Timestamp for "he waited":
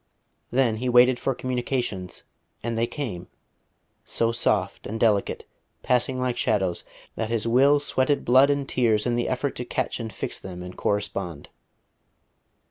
0.77-1.19